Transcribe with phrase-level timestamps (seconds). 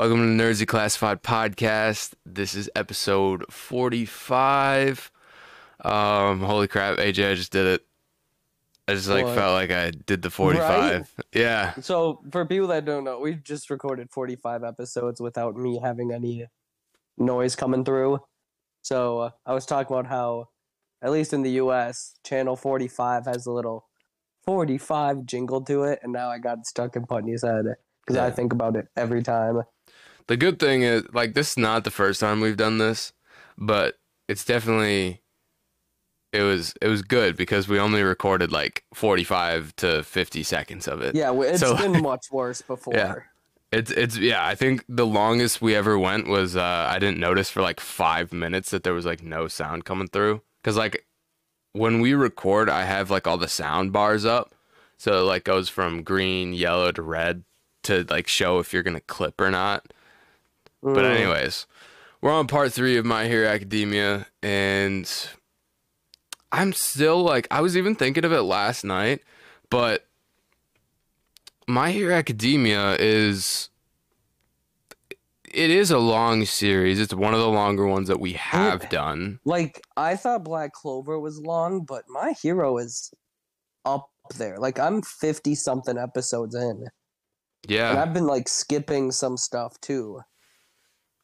[0.00, 2.14] Welcome to the Nerds Declassified Podcast.
[2.24, 5.12] This is episode 45.
[5.84, 7.86] Um, holy crap, AJ, I just did it.
[8.88, 9.34] I just like What?
[9.34, 11.12] felt like I did the 45.
[11.34, 11.74] Yeah.
[11.82, 16.46] So, for people that don't know, we've just recorded 45 episodes without me having any
[17.18, 18.20] noise coming through.
[18.80, 20.48] So, uh, I was talking about how,
[21.02, 23.84] at least in the US, channel 45 has a little
[24.46, 27.66] 45 jingle to it, and now I got stuck in Putney's head
[28.00, 28.32] because I Yeah.
[28.34, 29.60] think about it every time.
[30.30, 33.12] The good thing is, like, this is not the first time we've done this,
[33.58, 35.22] but it's definitely
[36.32, 41.00] it was it was good because we only recorded like 45 to 50 seconds of
[41.00, 41.16] it.
[41.16, 42.94] Yeah, it's So- been much worse before.
[42.94, 43.14] Yeah.
[43.72, 47.50] It's it's yeah, I think the longest we ever went was uh I didn't notice
[47.50, 51.04] for like 5 minutes that there was like no sound coming through cuz like
[51.72, 54.54] when we record I have like all the sound bars up.
[54.96, 57.42] So it like goes from green, yellow to red
[57.82, 59.92] to like show if you're going to clip or not.
[60.82, 61.66] But anyways,
[62.20, 65.10] we're on part 3 of My Hero Academia and
[66.52, 69.22] I'm still like I was even thinking of it last night,
[69.70, 70.06] but
[71.66, 73.70] My Hero Academia is
[75.52, 77.00] it is a long series.
[77.00, 79.40] It's one of the longer ones that we have done.
[79.44, 83.12] Like I thought Black Clover was long, but my hero is
[83.84, 84.58] up there.
[84.58, 86.62] Like I'm 50 something episodes in.
[86.62, 86.88] And
[87.68, 88.00] Yeah.
[88.00, 90.20] I've been like skipping some stuff too.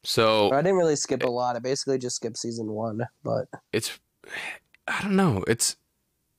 [0.07, 1.57] So I didn't really skip a lot.
[1.57, 3.01] I basically just skipped season one.
[3.25, 3.99] But it's
[4.87, 5.43] I don't know.
[5.49, 5.75] It's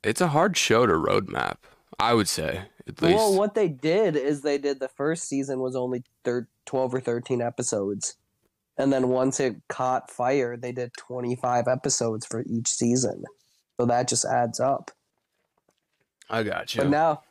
[0.02, 1.56] it's a hard show to roadmap.
[2.00, 3.14] I would say at least.
[3.14, 7.00] well, what they did is they did the first season was only thir- 12 or
[7.00, 8.16] 13 episodes.
[8.78, 13.24] And then once it caught fire, they did 25 episodes for each season.
[13.78, 14.92] So that just adds up.
[16.30, 16.82] I got you.
[16.82, 17.22] But now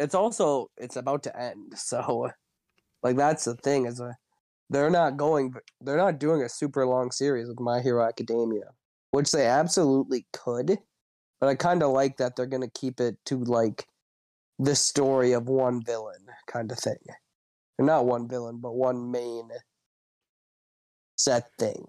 [0.00, 1.74] it's also it's about to end.
[1.76, 2.32] So
[3.00, 4.14] like that's the thing is uh,
[4.70, 8.70] they're not going they're not doing a super long series with My Hero Academia,
[9.10, 10.78] which they absolutely could.
[11.40, 13.86] But I kind of like that they're going to keep it to like
[14.58, 16.96] the story of one villain kind of thing.
[17.78, 19.48] Not one villain, but one main
[21.16, 21.86] set thing.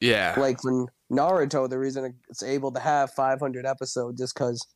[0.00, 0.34] yeah.
[0.36, 4.66] Like when Naruto, the reason it's able to have 500 episodes is because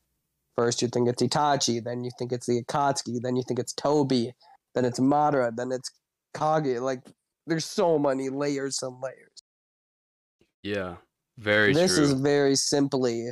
[0.57, 3.75] first you think it's Itachi, then you think it's the Akatsuki, then you think it's
[3.75, 4.33] Tobi,
[4.75, 5.91] then it's Madara, then it's
[6.35, 6.79] Kage.
[6.81, 7.03] Like
[7.47, 9.43] there's so many layers and layers.
[10.63, 10.97] yeah.
[11.39, 12.05] Very this true.
[12.05, 13.29] is very simply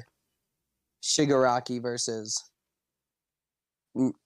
[1.02, 2.42] Shigaraki versus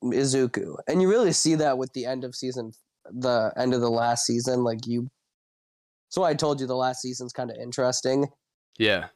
[0.05, 2.73] Izuku, and you really see that with the end of season,
[3.11, 4.63] the end of the last season.
[4.63, 5.09] Like you,
[6.11, 8.27] so I told you the last season's kind of interesting.
[8.79, 9.07] yeah.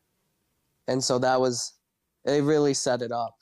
[0.88, 1.74] and so that was
[2.24, 3.34] they really set it up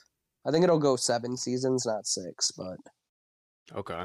[0.47, 2.77] i think it'll go seven seasons not six but
[3.75, 4.03] Okay.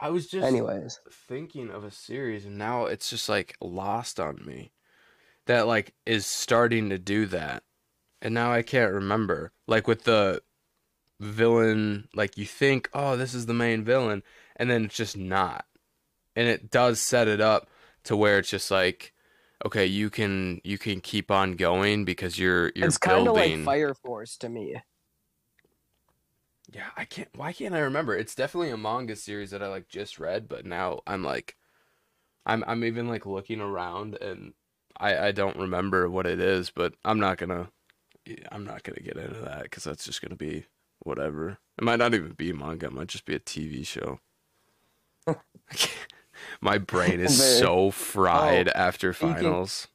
[0.00, 1.00] I was just anyways.
[1.28, 4.72] thinking of a series and now it's just like lost on me
[5.46, 7.62] that like is starting to do that
[8.22, 9.52] and now i can't remember.
[9.66, 10.42] Like with the
[11.20, 14.22] villain like you think oh this is the main villain
[14.56, 15.66] and then it's just not
[16.34, 17.68] and it does set it up
[18.04, 19.12] to where it's just like
[19.66, 23.62] okay you can you can keep on going because you're you're it's kind of like
[23.64, 24.80] fire force to me
[26.72, 28.16] yeah i can't why can't i remember?
[28.16, 31.56] It's definitely a manga series that i like just read but now i'm like
[32.46, 34.52] i'm i'm even like looking around and
[34.98, 37.70] i i don't remember what it is but i'm not gonna
[38.52, 40.66] i'm not gonna get into that because that's just gonna be
[41.02, 41.56] whatever.
[41.78, 44.20] It might not even be manga it might just be a tv show.
[46.60, 49.88] My brain is so fried Oh, after speaking- finals.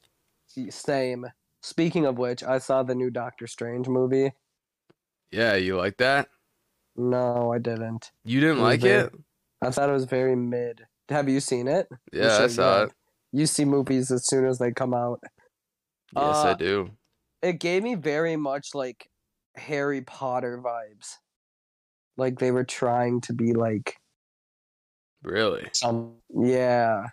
[0.70, 1.26] Same.
[1.60, 4.32] Speaking of which i saw the new doctor strange movie.
[5.30, 6.28] Yeah you like that
[6.96, 8.10] no i didn't.
[8.24, 9.12] You didn't like very- it?
[9.62, 10.86] I thought it was very mid.
[11.08, 11.88] Have you seen it?
[12.12, 12.92] Yeah i saw it.
[13.32, 15.20] You see movies as soon as they come out.
[16.14, 16.90] Yes i Uh, do.
[17.42, 19.08] it gave me very much like
[19.56, 21.16] harry potter vibes.
[22.16, 23.96] Like they were trying to be like
[25.22, 25.68] really?
[25.72, 27.08] some yeah.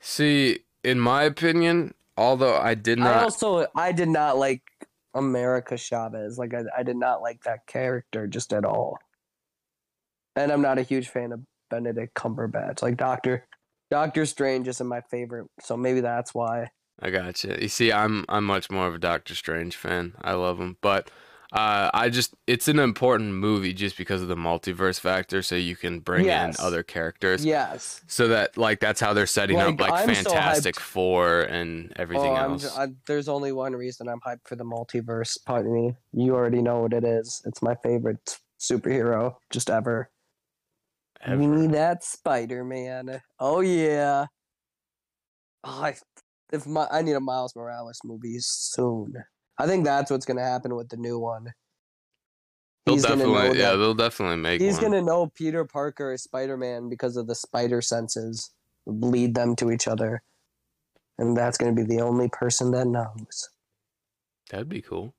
[0.00, 4.62] See, in my opinion, although I did I not, also I did not like
[5.18, 6.38] America Chavez.
[6.38, 8.98] Like I, I did not like that character just at all.
[10.36, 12.82] And I'm not a huge fan of Benedict Cumberbatch.
[12.82, 13.46] Like Doctor
[13.90, 16.70] Doctor Strange isn't my favorite, so maybe that's why.
[17.00, 17.56] I got you.
[17.60, 20.14] You see, I'm I'm much more of a Doctor Strange fan.
[20.20, 21.10] I love him, but
[21.52, 25.76] uh, I just it's an important movie just because of the multiverse factor, so you
[25.76, 26.58] can bring Yes.
[26.58, 27.44] in other characters.
[27.44, 28.02] Yes.
[28.06, 30.80] So that like that's how they're setting up Like, like I'm Fantastic hyped.
[30.80, 32.76] Four and everything oh, else.
[32.76, 35.38] I, there's only one reason I'm hyped for the multiverse.
[35.46, 35.96] Pardon me.
[36.12, 37.40] You already know what it is.
[37.46, 40.10] It's my favorite superhero just ever.
[41.22, 41.38] Ever.
[41.38, 43.22] We need that Spider Man.
[43.40, 44.26] Oh yeah.
[45.64, 45.96] Oh, I,
[46.52, 49.14] if my I need a Miles Morales movie soon.
[49.58, 51.52] I think that's what's gonna happen with the new one.
[52.86, 54.84] They'll He's definitely, yeah, they'll definitely make He's one.
[54.84, 58.50] gonna know Peter Parker is Spider Man because of the spider senses
[58.86, 60.22] lead them to each other,
[61.18, 63.50] and that's gonna be the only person that knows.
[64.50, 65.14] That'd be cool.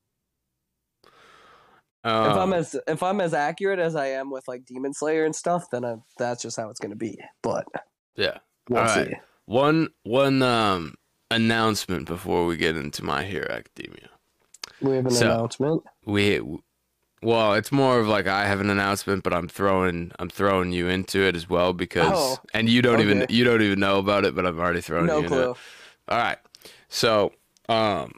[1.04, 1.12] if
[2.12, 5.36] I'm Um, as if I'm as accurate as I am with like Demon Slayer and
[5.36, 7.20] stuff, then I, that's just how it's gonna be.
[7.44, 7.66] But
[8.16, 8.40] yeah.
[8.70, 9.10] we'll Alright.
[9.10, 9.14] see.
[9.46, 10.96] One one um
[11.30, 14.10] announcement before we get into My Hero Academia.
[14.82, 15.84] We have an So- announcement.
[16.06, 16.42] We
[17.22, 20.88] well, it's more of like I have an announcement, but I'm throwing I'm throwing you
[20.88, 24.24] into it as well because Oh, and you don't even you don't even know about
[24.26, 25.44] it, but I'm already throwing No you into it.
[25.44, 25.56] clue.
[26.08, 26.38] All right.
[26.88, 27.34] So,
[27.68, 28.14] um,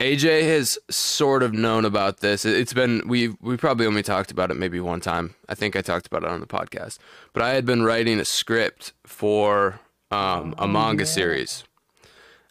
[0.00, 2.44] AJ has sort of known about this.
[2.44, 5.36] It- It's been we we probably only talked about it maybe one time.
[5.48, 6.98] I think I talked about it on the podcast.
[7.32, 9.78] But I had been writing a script for
[10.10, 11.08] um, a Oh, manga yeah.
[11.08, 11.64] series.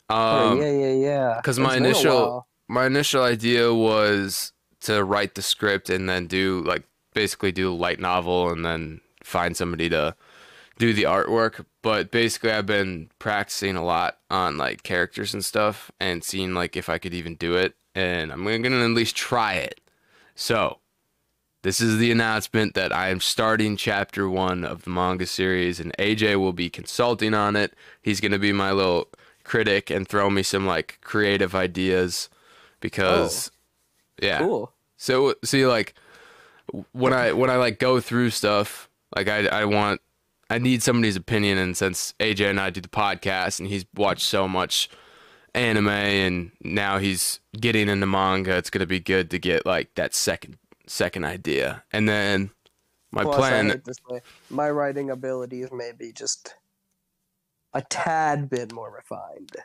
[0.09, 1.41] oh Um, yeah, yeah, yeah.
[1.43, 2.47] 'cause my It's been a initial-.
[2.71, 6.83] My initial idea was to write the script and then do like
[7.13, 10.15] basically do a light novel and then find somebody to
[10.77, 11.65] do the artwork.
[11.81, 16.77] But basically i've been practicing a lot on like characters and stuff and seeing like
[16.77, 17.75] if i could even do it.
[17.93, 19.81] And i'm gonna at least try it.
[20.33, 20.77] So
[21.63, 25.91] this is the announcement that i am starting chapter one of the manga series and
[25.99, 27.73] aj will be consulting on it.
[28.01, 29.09] He's gonna be my little
[29.43, 32.29] critic and throw me some like creative ideas
[32.81, 34.25] because oh.
[34.25, 34.71] yeah Cool.
[34.97, 35.95] so see like
[36.91, 40.01] when I when I like go through stuff, like I I want
[40.49, 44.25] I need somebody's opinion and since AJ and I do the podcast and he's watched
[44.25, 44.89] so much
[45.53, 50.13] anime and now he's getting into manga, it's gonna be good to get like that
[50.13, 50.57] second
[50.87, 51.83] second idea.
[51.91, 52.51] And then
[53.11, 56.55] my Plus, plan say, my writing abilities may be just
[57.73, 59.55] a tad bit more refined.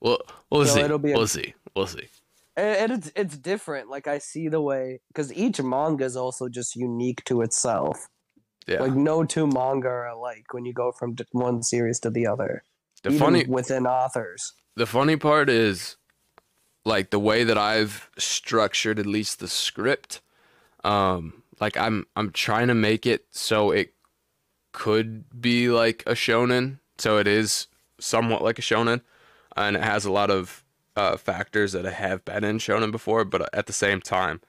[0.00, 0.80] We'll we'll So see.
[0.80, 1.54] it'll be a- we'll see.
[1.74, 2.08] We'll see.
[2.56, 3.88] And it's it's different.
[3.88, 8.08] Like I see the way because each manga is also just unique to itself.
[8.66, 8.80] Yeah.
[8.82, 12.62] Like no two manga are alike when you go from one series to the other.
[13.04, 14.52] the even funny within authors.
[14.76, 15.96] the funny part is
[16.84, 20.20] like the way that I've structured at least the script
[20.84, 23.94] um like I'm I'm trying to make it so it
[24.72, 27.66] could be like a shonen so it is
[28.00, 29.00] somewhat like a shonen
[29.58, 30.64] and it has a lot of
[30.96, 34.40] uh, factors that I have been in shonen before but at the same time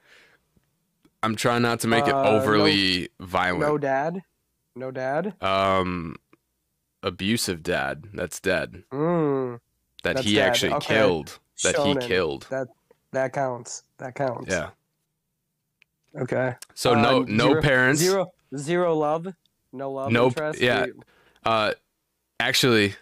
[1.22, 4.22] I'm trying not to make it Uh, no- overly violent No dad,
[4.74, 5.34] no dad.
[5.42, 6.16] um
[7.02, 9.60] abusive dad that's dead Mm,
[10.02, 10.94] that That's he dead, actually okay.
[10.94, 12.68] killed that he killed that
[13.12, 13.82] that counts.
[13.98, 14.50] That counts.
[14.54, 14.70] yeah
[16.18, 16.56] Okay.
[16.74, 19.28] so Uh, no no zero- parents Zero zero love.
[19.72, 20.60] No love Nope, interest.
[20.60, 20.86] yeah.
[21.44, 21.72] uh
[22.40, 22.94] actually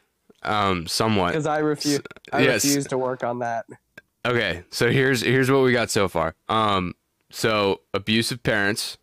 [0.43, 2.01] um somewhat Because I refuse.
[2.33, 2.65] I yes.
[2.65, 3.67] refuse to work on that.
[4.27, 6.95] okay so here's here's what we got so far um
[7.31, 8.99] so abusive parents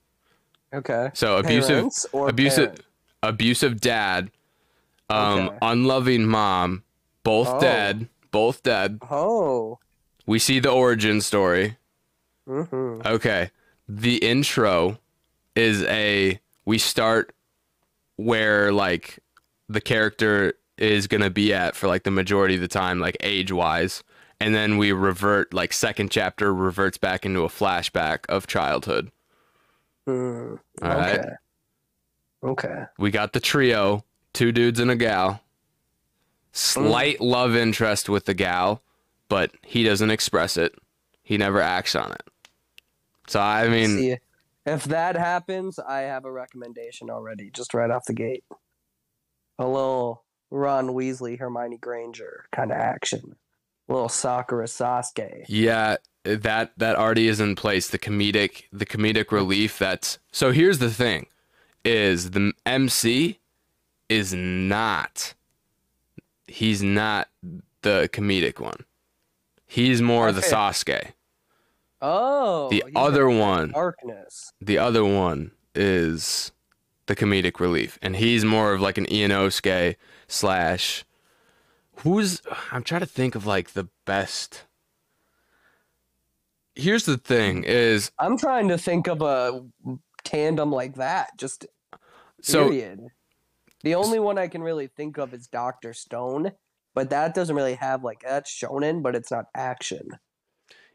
[0.74, 1.10] Okay.
[1.14, 2.82] so abusive abusive parent?
[3.24, 4.32] abusive dad
[5.10, 5.58] um Okay.
[5.62, 6.84] unloving mom
[7.24, 7.60] both Oh.
[7.60, 9.80] dead both dead Oh.
[10.26, 11.78] we see the origin story
[12.48, 13.50] hmm Okay.
[13.88, 15.00] The intro
[15.56, 17.34] is a we start
[18.18, 19.20] where like
[19.70, 23.18] the character is going to be at for like the majority of the time like
[23.22, 24.04] age-wise
[24.40, 29.12] and then we revert like second chapter reverts back into a flashback of childhood.
[30.08, 31.20] Mm, All right.
[31.20, 31.30] okay.
[32.44, 32.84] Okay.
[33.00, 34.04] We got the trio,
[34.34, 35.42] two dudes and a gal.
[36.52, 38.82] Slight love interest with the gal,
[39.30, 40.76] but he doesn't express it.
[41.24, 42.24] He never acts on it.
[43.28, 44.18] So I mean, See,
[44.66, 48.44] if that happens, I have a recommendation already, just right off the gate.
[49.58, 53.36] A little Ron Weasley, Hermione Granger kind of action.
[53.90, 55.46] A little Sakura Sasuke.
[55.48, 57.88] Yeah, that that already is in place.
[57.88, 61.28] The comedic the comedic relief that's so here's the thing
[61.84, 63.40] is the MC
[64.10, 65.34] is not
[66.48, 67.28] he's not
[67.82, 68.86] the comedic one.
[69.68, 70.50] He's more the Okay.
[70.50, 71.12] Sasuke.
[72.02, 74.52] Oh, The other one darkness.
[74.62, 76.52] the other one is
[77.08, 79.96] the comedic relief, and he's more of like an Inosuke
[80.28, 81.06] slash.
[82.00, 84.66] Who's I'm trying to think of like the best.
[86.76, 89.66] Here's the thing: is I'm trying to think of a
[90.24, 91.38] tandem like that.
[91.38, 91.66] Just
[92.42, 93.08] so period.
[93.84, 96.52] The only one I can really think of is Doctor Stone,
[96.96, 100.10] but that doesn't really have like that's shonen, but it's not action.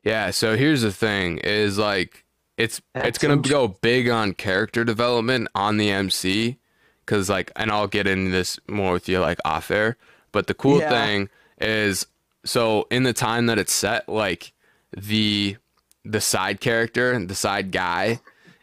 [0.05, 0.31] yeah.
[0.31, 2.25] So here's the thing: is like
[2.61, 6.59] it's That's it's gonna go big on character development on the MC,
[7.05, 9.97] because like, and I'll get into this more with you like off air.
[10.33, 10.91] But the cool Yeah.
[10.91, 11.29] thing
[11.61, 12.07] is,
[12.45, 14.53] so in the time that it's set, like
[14.97, 15.57] the
[16.05, 18.21] the side character, the side guy,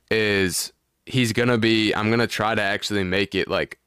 [0.09, 0.73] is
[1.05, 1.93] he's gonna be.
[1.93, 3.79] I'm gonna try to actually make it like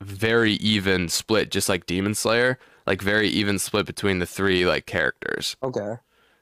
[0.00, 4.86] very even split, just like Demon Slayer, like very even split between the three like
[4.86, 5.56] characters.
[5.62, 5.94] Okay.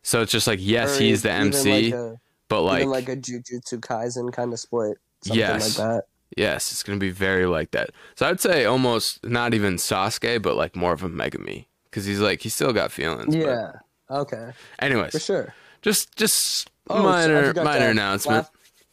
[0.03, 3.09] So it's just like yes, Or he's the MC, Like a, but like, even like
[3.09, 4.99] a Jujutsu Kaisen kind of split.
[5.25, 5.79] Something Yes.
[5.79, 6.05] like that.
[6.37, 7.91] yes, it's gonna be very like that.
[8.17, 12.21] So I'd say almost not even Sasuke, but like more of a Megumi, because he's
[12.21, 13.35] like he's still got feelings.
[13.35, 13.73] but- Yeah.
[14.11, 14.51] Okay.
[14.81, 15.55] Anyways, For sure.
[15.83, 18.47] just just Oh, minor forgot minor announcement.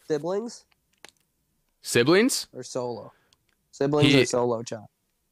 [0.06, 0.64] Siblings
[1.82, 3.12] Siblings, or solo?
[3.72, 4.86] Siblings He- or solo child?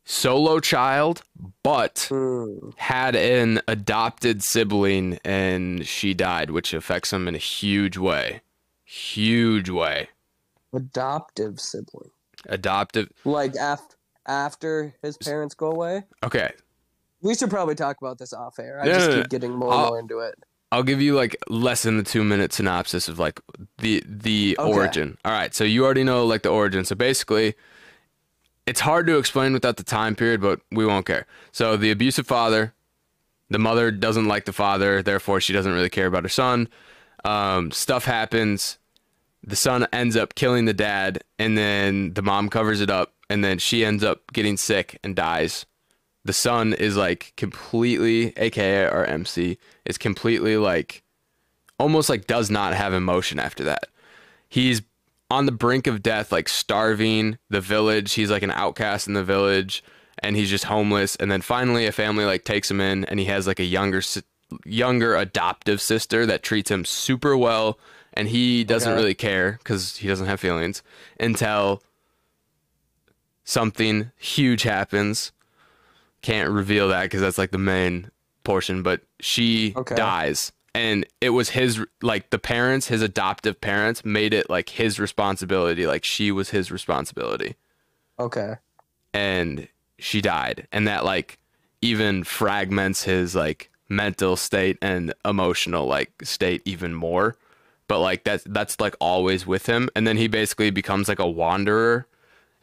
[0.09, 1.23] Solo child,
[1.63, 2.71] but Hmm.
[2.77, 8.41] had an adopted sibling and she died, which affects him in a huge way.
[8.85, 10.09] Huge way.
[10.73, 12.11] Adoptive sibling.
[12.49, 13.11] Adoptive.
[13.25, 13.97] Like after
[14.29, 16.03] after his parents go away.
[16.25, 16.51] Okay,
[17.23, 18.81] We should probably talk about this off air.
[18.81, 19.23] I No, just no, no.
[19.23, 20.35] keep getting more and I'll- more into it.
[20.73, 23.41] I'll give you like less than the two minute synopsis of like
[23.79, 24.73] the the Okay.
[24.73, 25.17] origin.
[25.25, 26.85] All right, so you already know like the origin.
[26.85, 27.55] So basically,
[28.67, 31.27] it's hard to explain without the time period, but we won't care.
[31.53, 32.75] So the abusive father,
[33.49, 36.69] the mother doesn't like the father, therefore she doesn't really care about her son.
[37.25, 38.79] Um, stuff happens.
[39.43, 43.45] The son ends up killing the dad, and then the mom covers it up, and
[43.45, 45.67] then she ends up getting sick and dies
[46.27, 51.03] the son is like completely aka our mc is completely like
[51.79, 53.89] almost like does not have emotion after that
[54.49, 54.83] he's
[55.31, 59.25] on the brink of death like starving the village he's like an outcast in the
[59.25, 59.83] village
[60.21, 63.27] and he's just homeless and then finally a family like takes him in and he
[63.27, 64.01] has like a younger
[64.65, 67.79] younger adoptive sister that treats him super well
[68.15, 69.01] and he doesn't Okay.
[69.01, 70.83] really care cuz he doesn't have feelings
[71.19, 71.83] until
[73.45, 75.33] something huge happens
[76.23, 78.11] can't reveal that because that's like the main
[78.45, 79.95] portion but she Okay.
[79.97, 85.01] dies and it was his like the parents his adoptive parents made it like his
[85.01, 87.57] responsibility like she was his responsibility.
[88.19, 88.55] Okay.
[89.13, 89.69] and
[89.99, 91.39] she died and that like
[91.81, 97.37] even fragments his like mental state and emotional like state even more.
[97.89, 99.89] But like that's that's like always with him.
[99.95, 102.07] And then he basically becomes like a wanderer.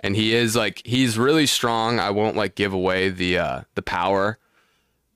[0.02, 2.00] And he is like he's really strong.
[2.00, 4.38] I won't like give away the uh the power.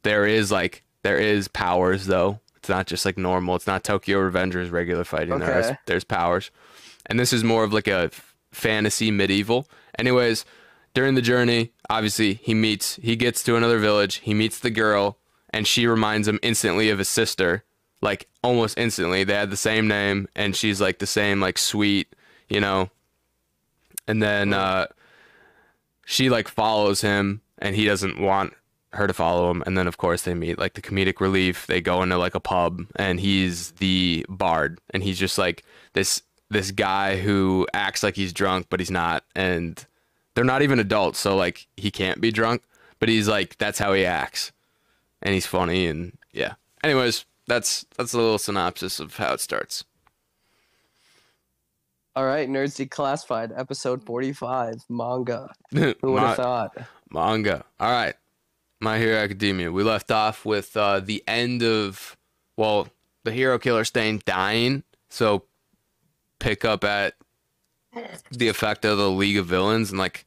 [0.03, 3.55] There is like there is powers though it's not just like normal.
[3.55, 5.39] It's not tokyo revengers regular fighting.
[5.39, 5.77] There's Okay.
[5.86, 6.51] there's powers.
[7.05, 8.12] And this is more of like a
[8.51, 9.69] fantasy medieval.
[9.97, 10.43] Anyways
[10.93, 14.15] during the journey obviously he meets he gets to another village.
[14.17, 15.17] He meets the girl
[15.51, 17.63] and she reminds him instantly of his sister.
[18.01, 19.24] Like almost instantly.
[19.24, 22.13] They had the same name and she's like the same like sweet
[22.50, 22.89] you know?
[24.09, 24.88] And then uh
[26.05, 28.53] she like follows him and he doesn't want
[28.94, 31.82] her to follow him and then of course they meet like the comedic relief they
[31.82, 35.63] go into like a pub and he's the bard and he's just like
[35.94, 39.86] this this guy who acts like he's drunk but he's not and
[40.34, 42.62] they're not even adults so like he can't be drunk
[43.00, 44.51] but he's like that's how he acts
[45.22, 46.53] and he's funny and yeah
[46.84, 49.84] anyways that's that's a little synopsis of how it starts
[52.15, 55.53] All right, Nerds Declassified, episode 45, manga.
[55.72, 56.77] Who would Ma- have thought?
[57.12, 57.63] manga.
[57.79, 58.15] All right.
[58.79, 59.72] My Hero Academia.
[59.72, 62.15] We left off with uh, the end of,
[62.57, 62.88] well,
[63.24, 64.84] the hero killer Stain dying.
[65.10, 65.43] So
[66.39, 67.15] pick up at
[68.31, 70.25] the effect of the League of Villains and like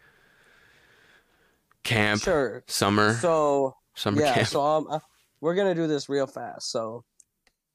[1.85, 2.65] camp, Sure.
[2.67, 4.49] summer, So, summer yeah, camp.
[4.49, 4.99] so um, uh,
[5.41, 6.71] we're going to do this real fast.
[6.71, 7.05] So,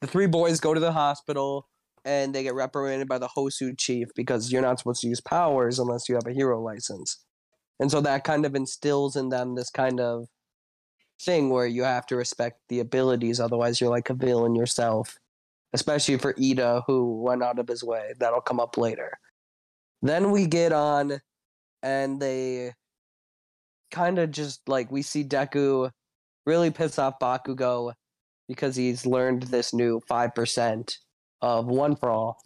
[0.02, 1.68] the three boys go to the hospital
[2.04, 5.80] and they get reprimanded by the Hosu chief because you're not supposed to use powers
[5.80, 7.24] unless you have a hero license.
[7.80, 10.28] And so that kind of instills in them this kind of
[11.22, 15.18] thing where you have to respect the abilities, otherwise, you're like a villain yourself.
[15.74, 18.14] Especially for Iida, who went out of his way.
[18.18, 19.12] That'll come up later.
[20.02, 21.20] Then we get on,
[21.84, 22.72] and they
[23.92, 25.92] kind of just like we see Deku
[26.46, 27.92] really piss off Bakugo
[28.48, 30.98] because he's learned this new 5%
[31.42, 32.38] of One for All.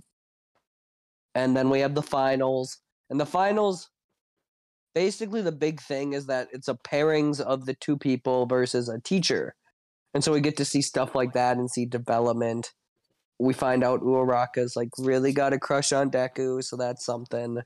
[1.35, 2.79] And then we have the finals.
[3.11, 3.89] And the finals,
[4.93, 8.99] basically, the big thing is that it's a pairings of the two people versus a
[8.99, 9.55] teacher.
[10.13, 12.73] And so we get to see stuff like that and see development.
[13.39, 17.59] We find out Uraraka's like really got a crush on Deku, so that's something.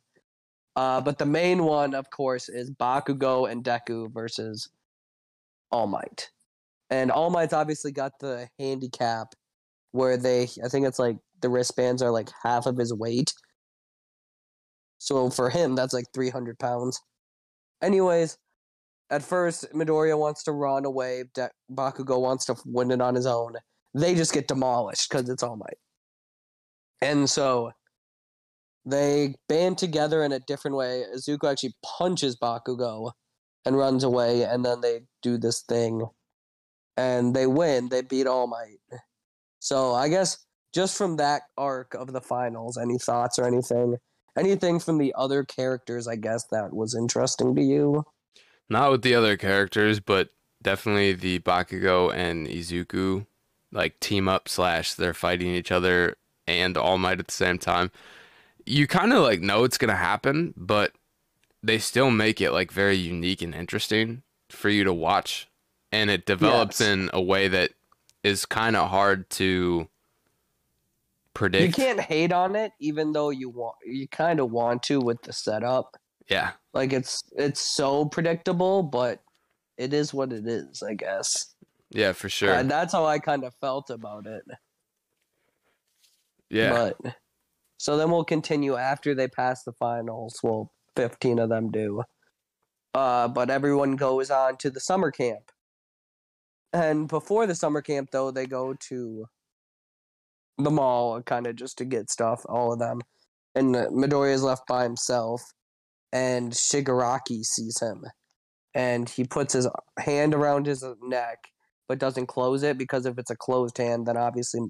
[0.75, 4.69] Uh, but the main one, of course, is Bakugo and Deku versus
[5.71, 6.29] All Might.
[6.89, 9.33] And All Might's obviously got the handicap
[9.91, 13.33] where they, I think it's like the wristbands are like half of his weight.
[14.97, 16.99] So for him, that's like 300 pounds.
[17.83, 18.37] Anyways,
[19.09, 21.25] at first, Midoriya wants to run away.
[21.35, 23.55] De- Bakugo wants to win it on his own.
[23.93, 25.77] They just get demolished because it's All Might.
[27.01, 27.71] And so
[28.85, 31.03] they band together in a different way.
[31.13, 33.11] Izuku actually punches Bakugo
[33.65, 36.07] and runs away, and then they do this thing.
[36.95, 37.89] And they win.
[37.89, 38.79] They beat All Might.
[39.59, 43.97] So I guess just from that arc of the finals, any thoughts or anything?
[44.37, 48.05] Anything from the other characters, I guess, that was interesting to you?
[48.69, 50.29] Not with the other characters, but
[50.61, 53.25] definitely the Bakugo and Izuku
[53.71, 56.15] like team up slash they're fighting each other
[56.47, 57.91] and All Might at the same time.
[58.65, 60.93] You kind of like know it's gonna happen, but
[61.61, 65.47] they still make it like very unique and interesting for you to watch,
[65.91, 66.89] and it develops Yes.
[66.89, 67.71] in a way that
[68.23, 69.87] is kind of hard to
[71.33, 71.77] predict.
[71.77, 75.21] You can't hate on it, even though you want you kind of want to with
[75.23, 75.97] the setup.
[76.29, 79.21] Yeah, Like it's it's so predictable, but
[79.77, 81.53] it is what it is, I guess.
[81.89, 82.53] yeah, for sure.
[82.53, 84.43] And that's how I kind of felt about it.
[86.49, 87.15] yeah, But
[87.77, 90.39] so then we'll continue after they pass the finals.
[90.43, 92.03] Well, 15 of them do.
[92.93, 95.51] Uh, but everyone goes on to the summer camp.
[96.71, 99.25] And before the summer camp, though, they go to
[100.57, 103.01] the mall kind of just to get stuff, all of them.
[103.55, 105.41] And Midoriya is left by himself,
[106.11, 108.03] and Shigaraki sees him.
[108.73, 109.67] And he puts his
[109.99, 111.37] hand around his neck,
[111.87, 114.61] but doesn't close it because if it's a closed hand, then obviously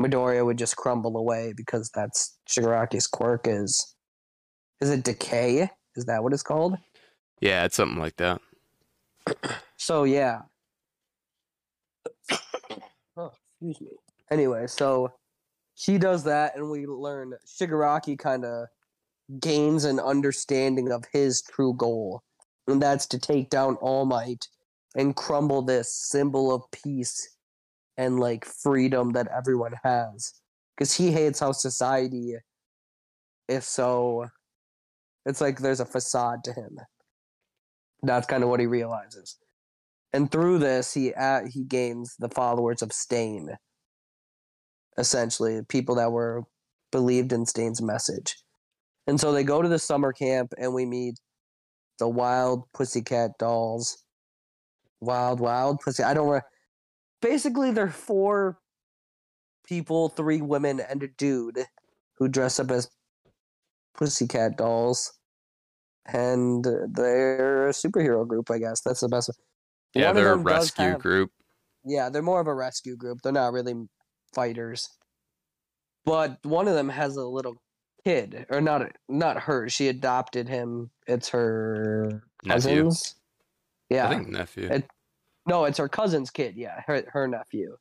[0.00, 3.94] Midoriya would just crumble away because that's Shigaraki's quirk is
[4.80, 5.68] is it decay?
[5.96, 6.76] Is that what it's called?
[7.40, 8.40] yeah, it's something like that.
[9.76, 10.42] So yeah.
[13.16, 13.88] oh, excuse me.
[14.30, 15.12] Anyway, so
[15.74, 18.68] he does that and we learn Shigaraki kind of
[19.40, 22.22] gains an understanding of his true goal.
[22.66, 24.48] And that's to take down All Might
[24.96, 27.36] and crumble this symbol of peace
[27.96, 30.32] and like freedom that everyone has.
[30.76, 32.34] Because he hates how society
[33.48, 34.26] is so.
[35.26, 36.78] It's like there's a facade to him.
[38.02, 39.36] That's kind of what he realizes.
[40.12, 43.56] And through this, he uh, he gains the followers of Stain.
[44.98, 46.44] Essentially, people that were
[46.92, 48.36] believed in Stain's message.
[49.06, 51.18] And so they go to the summer camp, and we meet
[51.98, 53.98] the wild pussycat dolls.
[55.00, 56.02] Wild, wild pussy.
[56.02, 56.28] I don't.
[56.28, 56.40] Re-
[57.20, 58.58] Basically, they're four
[59.66, 61.58] people, three women, and a dude
[62.18, 62.88] who dress up as
[63.96, 65.12] pussycat dolls.
[66.06, 68.82] And they're a superhero group, I guess.
[68.82, 69.30] That's the best.
[69.94, 71.30] Yeah, One they're a rescue have- group.
[71.84, 73.20] yeah, they're more of a rescue group.
[73.22, 73.74] They're not really
[74.34, 74.88] fighters.
[76.04, 77.56] But one of them has a little
[78.04, 79.68] kid, or not not her.
[79.68, 80.90] She adopted him.
[81.06, 82.52] It's her Nephew.
[82.84, 83.14] cousins.
[83.90, 84.68] Yeah, I think nephew.
[84.70, 84.90] It-
[85.46, 86.56] no, it's her cousin's kid.
[86.56, 87.76] Yeah, her her nephew.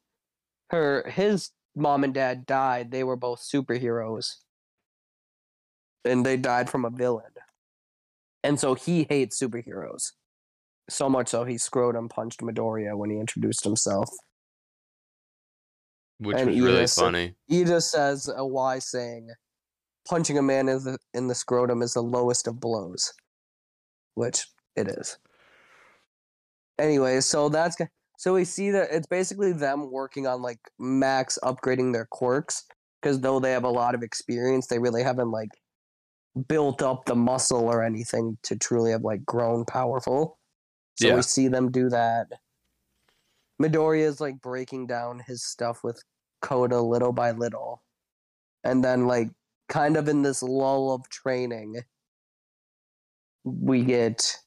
[0.70, 2.92] Her his mom and dad died.
[2.92, 4.36] They were both superheroes,
[6.06, 7.32] and they died from a villain.
[8.44, 10.12] And so he hates superheroes.
[10.89, 14.10] So much so he scrotum punched Midoriya when he introduced himself.
[16.24, 17.36] Which and was really Iida said- funny.
[17.52, 19.30] Iida says a wise saying,
[20.08, 23.14] punching a man in the, in the scrotum is the lowest of blows,
[24.16, 25.18] which it is.
[26.80, 27.78] Anyway, so that's
[28.18, 32.64] so we see that it's basically them working on like max upgrading their quirks
[33.02, 35.50] because though they have a lot of experience, they really haven't like
[36.48, 40.40] built up the muscle or anything to truly have like grown powerful.
[40.96, 41.16] So Yeah.
[41.16, 42.28] we see them do that.
[43.62, 46.02] Midoriya is like breaking down his stuff with
[46.44, 47.82] Kota little by little.
[48.64, 49.30] And then like
[49.68, 51.82] kind of in this lull of training,
[53.44, 54.38] we get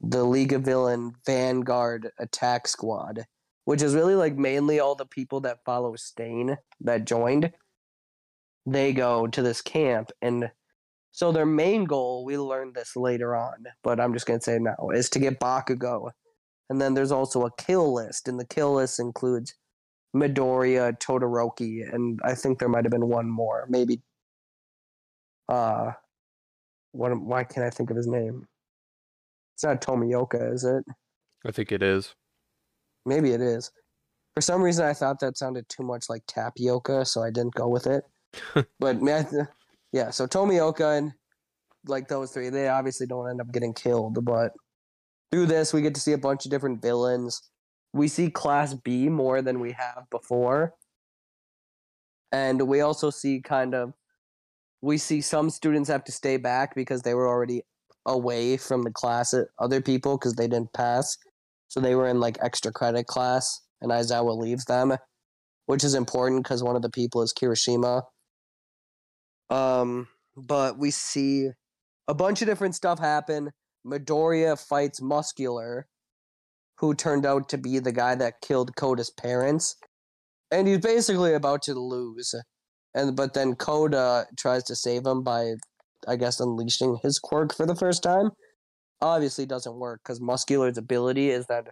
[0.00, 3.24] the League of Villain Vanguard Attack Squad,
[3.64, 7.50] which is really like mainly all the people that follow Stain that joined.
[8.66, 10.50] They go to this camp and
[11.14, 14.90] so their main goal, we learned this later on, but I'm just gonna say now,
[14.92, 16.10] is to get Bakugo.
[16.68, 19.54] And then there's also a kill list, and the kill list includes
[20.14, 24.00] Midoriya, Todoroki, and I think there might have been one more, maybe.
[25.48, 25.92] Uh,
[26.92, 27.18] what?
[27.20, 28.46] Why can't I think of his name?
[29.54, 30.84] It's not Tomioka, is it?
[31.46, 32.14] I think it is.
[33.06, 33.70] Maybe it is.
[34.34, 37.68] For some reason, I thought that sounded too much like tapioca, so I didn't go
[37.68, 38.04] with it.
[38.80, 38.96] but
[39.92, 41.12] yeah, so Tomioka and
[41.86, 44.52] like those three, they obviously don't end up getting killed, but
[45.30, 47.42] through this, we get to see a bunch of different villains.
[47.94, 50.74] We see Class B more than we have before.
[52.32, 53.94] And we also see kind of
[54.82, 57.62] we see some students have to stay back because they were already
[58.04, 61.16] away from the class at other people because they didn't pass.
[61.68, 64.94] So they were in like extra credit class and Aizawa leaves them,
[65.66, 68.02] which is important because one of the people is Kirishima.
[69.48, 71.50] Um, but we see
[72.08, 73.52] a bunch of different stuff happen.
[73.86, 75.86] Midoriya fights Muscular,
[76.78, 79.76] who turned out to be the guy that killed Kota's parents.
[80.50, 82.34] And he's basically about to lose.
[82.94, 85.54] And but then Kota tries to save him by
[86.06, 88.30] I guess unleashing his quirk for the first time.
[89.00, 91.68] Obviously doesn't work because Muscular's ability is that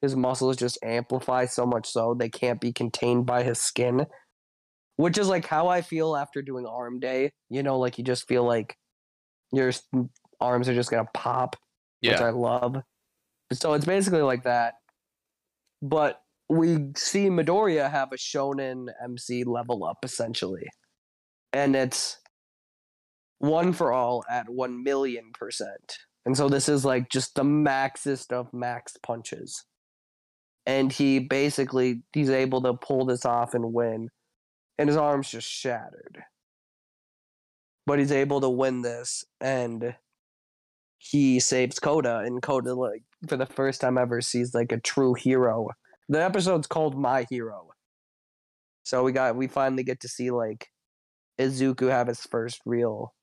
[0.00, 4.06] his muscles just amplify so much so they can't be contained by his skin.
[4.96, 7.30] Which is like how I feel after doing arm day.
[7.48, 8.76] You know, like you just feel like
[9.52, 9.72] your
[10.40, 11.56] arms are just gonna pop,
[12.00, 12.76] which I love.
[13.52, 14.74] So it's basically like that.
[15.82, 20.66] But we see Midoriya have a Shonen MC level up essentially.
[21.52, 22.18] And it's
[23.38, 25.98] one for all at one million percent.
[26.26, 29.64] And so this is like just the maxest of max punches.
[30.66, 34.10] And he basically he's able to pull this off and win.
[34.78, 36.22] And his arm's just shattered.
[37.86, 39.94] But he's able to win this and
[41.02, 45.14] he saves Kota and Kota like for the first time ever sees like a true
[45.14, 45.68] hero.
[46.10, 47.68] The episode's called My Hero.
[48.82, 50.68] So we got we finally get to see like
[51.38, 53.14] Izuku have his first real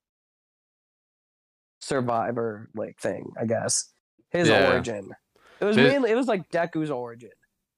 [1.82, 3.92] survivor like thing, I guess.
[4.32, 4.72] His Yeah.
[4.72, 5.12] origin.
[5.60, 7.32] It was Thi- mainly it was like Deku's origin.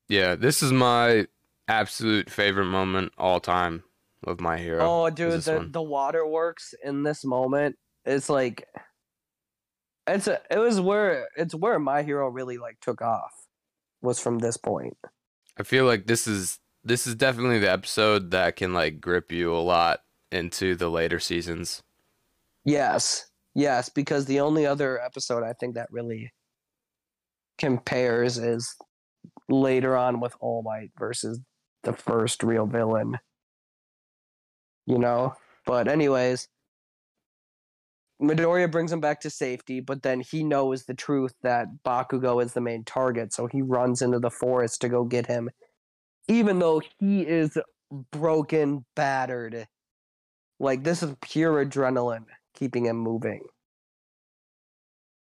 [0.07, 1.27] Yeah, this is my
[1.67, 3.83] absolute favorite moment all time
[4.25, 4.79] of my hero.
[4.81, 5.71] Oh, dude, the one.
[5.71, 8.65] the waterworks in this moment, it's like,
[10.15, 13.47] it's a, it was where it's where my hero really like took off,
[14.01, 14.97] was from this point.
[15.57, 19.53] I feel like this is this is definitely the episode that can like grip you
[19.53, 21.83] a lot into the later seasons.
[22.65, 26.31] Yes, yes, because the only other episode I think that really
[27.57, 28.75] compares is
[29.49, 31.39] later on with All Might versus
[31.83, 33.17] the first real villain.
[34.85, 35.35] You know?
[35.65, 36.47] But anyways,
[38.21, 42.53] Midoriya brings him back to safety, but then he knows the truth that Bakugo is
[42.53, 45.49] the main target, so he runs into the forest to go get him.
[46.27, 47.57] Even though he is
[48.11, 49.67] broken, battered.
[50.59, 53.41] Like this is pure adrenaline keeping him moving.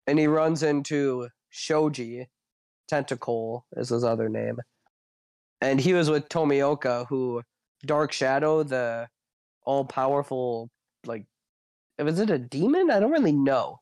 [0.05, 2.27] And he runs into Shoji,
[2.87, 4.57] Tentacle is his other name.
[5.61, 7.43] And he was with Tomioka, who
[7.85, 9.07] Dark Shadow, the
[9.63, 10.69] all powerful
[11.05, 11.25] like
[11.99, 12.91] was it a demon?
[12.91, 13.79] I don't really know.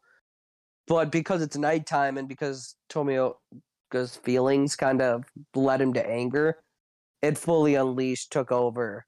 [0.87, 5.23] But because it's nighttime and because Tomioka's feelings kind of
[5.55, 6.57] led him to anger,
[7.21, 9.05] it fully unleashed, took over.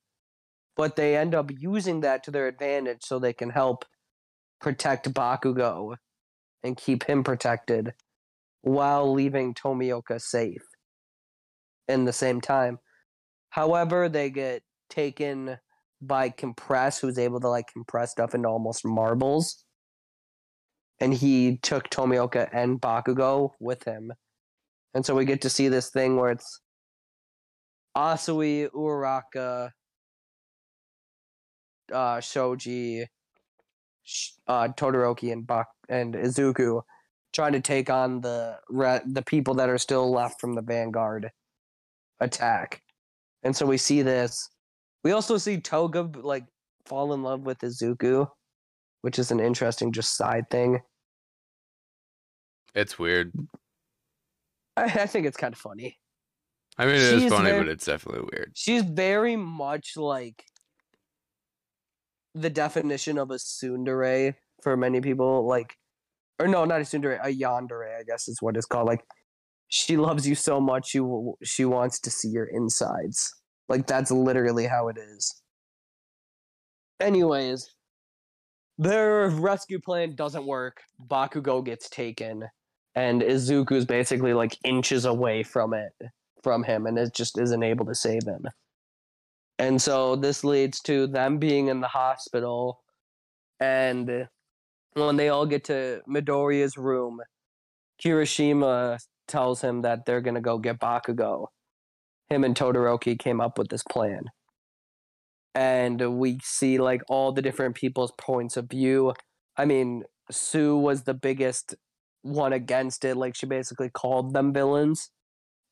[0.78, 3.86] But they end up using that to their advantage so they can help
[4.60, 5.96] protect Bakugo
[6.64, 7.94] and keep him protected
[8.62, 10.64] while leaving Tomioka safe
[11.88, 12.80] in the same time.
[13.50, 15.58] However, they get taken
[16.02, 19.64] by Compress, who's able to like compress stuff into almost marbles.
[21.00, 24.12] And he took Tomioka and Bakugo with him.
[24.94, 26.62] And so we get to see this thing where it's
[27.96, 29.72] Asui, Uraraka,
[31.92, 33.06] uh, Shoji,
[34.04, 36.82] Sh- uh, Todoroki, and Bak- and Izuku
[37.34, 41.32] trying to take on the re- the people that are still left from the Vanguard
[42.20, 42.82] attack.
[43.44, 44.50] And so we see this.
[45.04, 46.46] We also see Toga like
[46.86, 48.28] fall in love with Izuku,
[49.02, 50.80] which is an interesting just side thing.
[52.76, 53.32] It's weird.
[54.78, 55.98] I, I think it's kind of funny.
[56.78, 58.52] I mean, it is She's funny, very- but it's definitely weird.
[58.56, 60.46] She's very much like
[62.34, 65.46] the definition of a tsundere for many people.
[65.46, 65.76] Like,
[66.40, 68.88] or no, not a tsundere, a yandere, I guess is what it's called.
[68.88, 69.04] Like,
[69.68, 71.02] she loves you so much, she
[71.44, 73.34] she wants to see your insides.
[73.72, 75.42] Like, that's literally how it is.
[77.00, 77.74] Anyways,
[78.78, 80.82] their rescue plan doesn't work.
[81.08, 82.44] Bakugo gets taken,
[82.96, 85.94] and Izuku's basically like inches away from it
[86.44, 88.46] from him and it just isn't able to save him.
[89.60, 92.82] And so this leads to them being in the hospital
[93.60, 94.28] and
[94.94, 97.22] when they all get to Midoriya's room,
[98.04, 101.48] Kirishima tells him that they're to go get Bakugo.
[102.32, 104.24] Him and Todoroki came up with this plan.
[105.54, 109.14] And we see like all the different people's points of view.
[109.58, 111.76] I mean, Tsu was the biggest
[112.22, 113.18] one against it.
[113.18, 115.12] Like she basically called them villains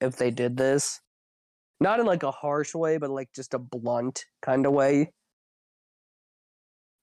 [0.01, 0.99] if they did this.
[1.79, 5.13] not in like a harsh way, but like just a blunt kind of way.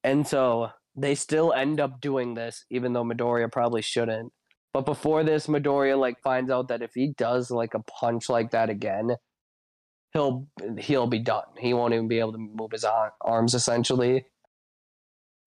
[0.05, 4.33] And so they still end up doing this, even though Midoriya probably shouldn't.
[4.73, 8.51] But before this, Midoriya like finds out that if he does like a punch like
[8.51, 9.17] that again,
[10.17, 10.47] he'll
[10.79, 11.45] he'll be done.
[11.59, 12.87] He won't even be able to move his
[13.21, 14.25] arms essentially.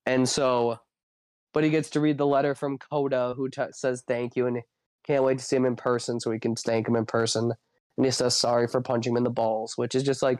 [0.05, 0.79] And so,
[1.53, 4.61] but he gets to read the letter from Kota, who t- says thank you, and
[5.05, 7.51] can't wait to see him in person, so he can thank him in person.
[7.97, 10.39] And he says sorry for punching him in the balls, which is just like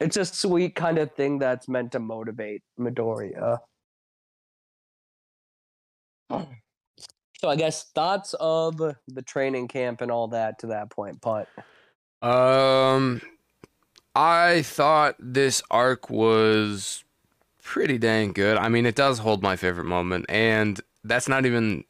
[0.00, 3.58] it's a sweet kind of thing that's meant to motivate Midoriya.
[6.30, 11.48] So I guess thoughts of the training camp and all that to that point, but
[12.22, 13.20] Um,
[14.14, 17.04] I thought this arc was
[17.62, 18.56] pretty dang good.
[18.56, 21.84] I mean, it does hold my favorite moment, and that's not even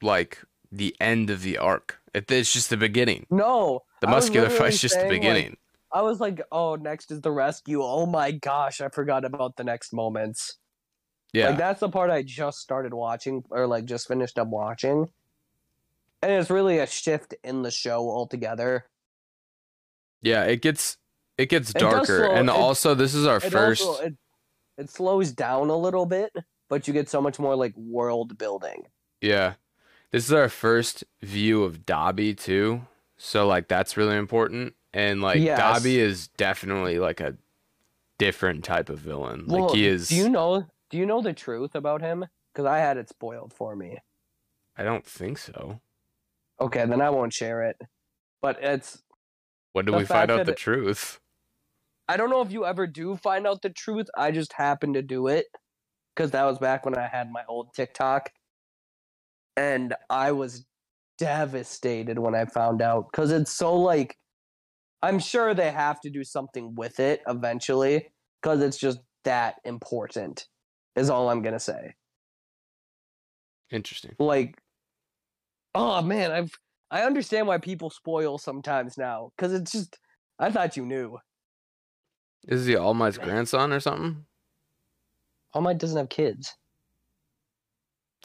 [0.00, 1.98] like the end of the arc.
[2.14, 3.26] It, it's just the beginning.
[3.30, 5.56] no, The muscular fight's just the saying, like, beginning.
[5.92, 7.82] I was like, oh, next is the rescue.
[7.82, 10.58] Oh my gosh, I forgot about the next moments.
[11.32, 15.08] yeah, Like that's the part I just started watching or like just finished up watching.
[16.22, 18.86] And it's really a shift in the show altogether.
[20.22, 20.44] Yeah.
[20.44, 20.96] It gets
[21.38, 23.82] it gets It darker, slow- and it- also this is our It first.
[23.84, 24.14] also it,
[24.78, 26.32] it slows down a little bit,
[26.68, 28.86] but you get so much more like world building.
[29.20, 29.54] Yeah.
[30.10, 32.86] This is our first view of Dabi too.
[33.16, 34.74] So like that's really important.
[34.92, 35.58] And like Yes.
[35.60, 37.36] Dabi is definitely like a
[38.18, 39.46] different type of villain.
[39.46, 42.26] Like he is Do you know do you know the truth about him?
[42.52, 43.98] Because I had it spoiled for me.
[44.76, 45.80] I don't think so.
[46.60, 47.80] Okay, then I won't share it.
[48.42, 49.02] But it's
[49.72, 51.18] When do The we find out the it- truth?
[52.08, 54.08] I don't know if you ever do find out the truth.
[54.16, 55.46] I just happened to do it
[56.14, 58.30] because that was back when I had my old TikTok,
[59.56, 60.66] and I was
[61.18, 64.16] devastated when I found out because it's so like.
[65.04, 70.46] I'm sure they have to do something with it eventually because it's just that important.
[70.94, 71.94] Is all I'm gonna say.
[73.70, 74.14] Interesting.
[74.20, 74.60] Like,
[75.74, 76.56] oh man, I've
[76.92, 79.98] I understand why people spoil sometimes now because it's just.
[80.38, 81.18] I thought you knew.
[82.46, 84.26] Is he All Might's grandson or something?
[85.54, 86.54] All Might doesn't have kids.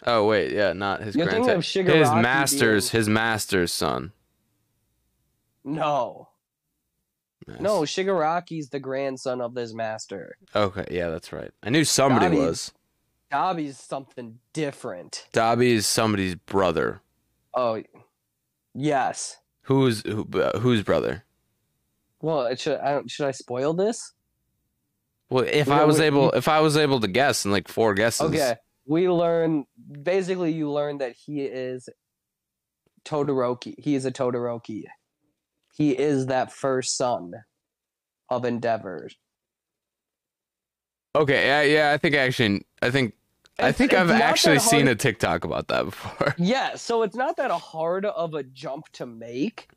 [0.06, 1.62] Oh wait, yeah, not his You're grandson.
[1.86, 4.12] His master's being- his master's son.
[5.64, 6.30] No.
[7.48, 7.62] Yes.
[7.62, 10.38] No, Shigaraki's the grandson of his master.
[10.54, 11.52] Okay, yeah, that's right.
[11.64, 12.74] I knew somebody was.
[13.32, 15.28] Dabi's something different.
[15.34, 17.02] Dabi is somebody's brother.
[17.54, 17.82] Oh,
[18.78, 19.38] yes.
[19.64, 21.24] Who's who, uh, whose brother?
[22.22, 24.14] Well, it should I don't, should I spoil this?
[25.30, 27.68] Well, if We I was what able, if I was able to guess in like
[27.68, 29.66] four guesses, Okay, we learn
[30.02, 31.90] basically you learn that he is
[33.04, 33.76] Todoroki.
[33.78, 34.84] He is a Todoroki.
[35.76, 37.34] He is that first son
[38.30, 39.10] of Endeavor.
[41.16, 41.92] okay, yeah, yeah.
[41.94, 43.14] I think actually, I think,
[43.60, 46.36] I think I've actually seen a TikTok about that before.
[46.38, 49.70] Yeah, so it's not that hard of a jump to make.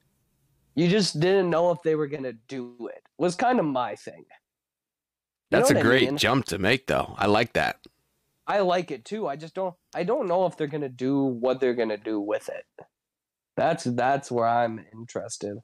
[0.74, 3.02] You just didn't know if they were gonna do it.
[3.18, 4.24] Was kind of my thing.
[4.28, 6.18] You That's a what I great mean?
[6.18, 7.14] jump to make, though.
[7.18, 7.76] I like that.
[8.46, 9.26] I like it too.
[9.28, 9.74] I just don't.
[9.94, 12.66] I don't know if they're gonna do what they're gonna do with it.
[13.56, 15.56] That's that's where I'm interested.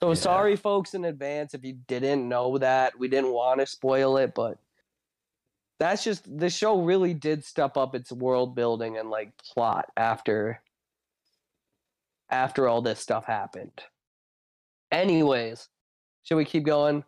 [0.00, 0.14] So Yeah.
[0.14, 2.98] sorry, folks, in advance if you didn't know that.
[2.98, 4.58] We didn't want to spoil it, but
[5.78, 10.60] that's just the show really did step up its world building and like plot after
[12.30, 13.82] after all this stuff happened.
[14.90, 15.68] Anyways,
[16.24, 17.04] should we keep going?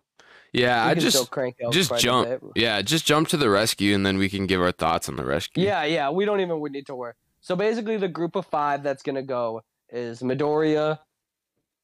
[0.52, 2.42] Yeah, We I just, crank out just jump.
[2.56, 5.24] Yeah, just jump to the rescue, and then we can give our thoughts on the
[5.24, 5.64] rescue.
[5.64, 7.14] Yeah, yeah, we don't even we need to worry.
[7.40, 10.98] So basically, the group of five that's gonna go is Midoriya,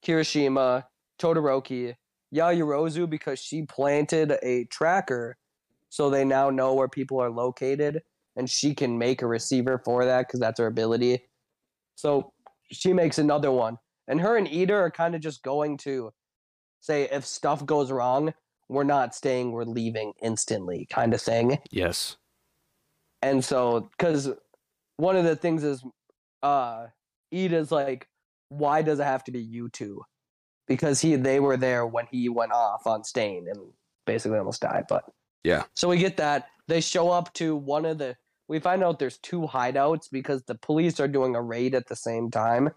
[0.05, 0.85] Kirishima,
[1.18, 1.94] Todoroki,
[2.35, 5.37] Yaoyorozu because she planted a tracker,
[5.96, 8.02] so they now know where people are located,
[8.37, 11.22] and she can make a receiver for that because that's her ability.
[11.94, 12.35] So
[12.70, 16.12] she makes another one, and her and Iida are kind of just going to
[16.80, 18.35] say if stuff goes wrong,
[18.68, 21.61] we're not staying, we're leaving instantly, kind of thing.
[21.70, 22.18] Yes.
[23.22, 24.30] And so, because
[24.98, 25.82] one of the things is,
[26.42, 26.88] uh,
[27.32, 28.06] Iida's like,
[28.50, 30.02] why does it have to be you two?
[30.68, 33.72] Because he, they were there when he went off on Stain and
[34.04, 34.85] basically almost died.
[34.90, 35.04] But
[35.46, 35.64] Yeah.
[35.74, 38.16] so we get that they show up to one of the.
[38.48, 41.96] We find out there's two hideouts because the police are doing a raid at the
[41.96, 42.70] same time,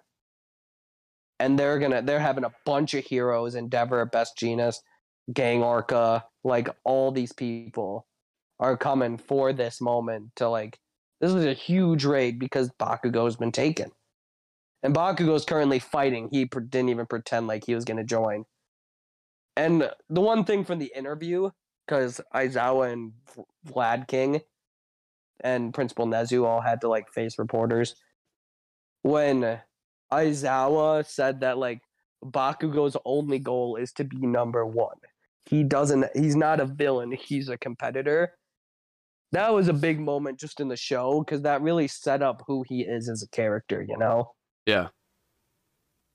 [1.40, 4.80] and they're gonna they're having a bunch of heroes: Endeavor, Best Jeanist,
[5.34, 8.08] Gang Orca, like all these people
[8.60, 10.78] are coming for this moment to like
[11.22, 13.92] this is a huge raid because Bakugo's been taken.
[14.82, 16.30] And Bakugo's currently fighting.
[16.32, 18.46] He didn't even pretend like he was going to join.
[19.58, 21.50] And the one thing from the interview,
[21.90, 23.14] because Aizawa and
[23.68, 24.42] Vlad King
[25.40, 27.96] and Principal Nezu all had to like face reporters.
[29.02, 29.60] When
[30.12, 31.82] Aizawa said that like
[32.24, 34.98] Bakugo's only goal is to be number one.
[35.50, 38.34] He doesn't he's not a villain, he's a competitor.
[39.32, 42.64] That was a big moment just in the show because that really set up who
[42.68, 44.32] he is as a character, you know?
[44.66, 44.88] Yeah.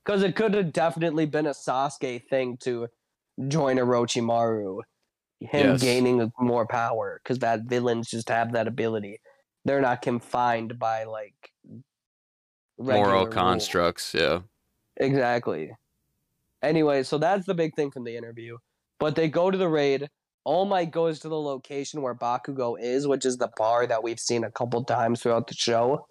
[0.04, 2.88] Because it could have definitely been a Sasuke thing to
[3.48, 4.80] join Orochimaru,
[5.40, 5.82] him Yes.
[5.82, 9.20] gaining more power, because that villains just have that ability.
[9.64, 11.34] They're not confined by like
[12.78, 13.34] Moral rules.
[13.34, 14.14] constructs.
[14.14, 14.40] Yeah.
[14.96, 15.72] Exactly.
[16.62, 18.56] Anyway, so that's the big thing from the interview.
[18.98, 20.08] But they go to the raid.
[20.44, 24.20] All Might goes to the location where Bakugo is, which is the bar that we've
[24.20, 26.06] seen a couple times throughout the show.